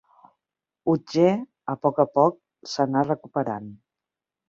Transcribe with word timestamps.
Otger, 0.93 1.35
a 1.75 1.77
poc 1.85 2.03
a 2.07 2.09
poc, 2.19 2.43
s'anà 2.75 3.09
recuperant. 3.13 3.73